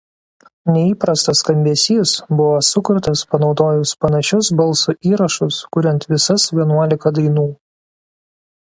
[0.75, 7.49] Neįprastas skambesys buvo sukurtas panaudojus panašius balso įrašus kuriant visas vienuolika dainų.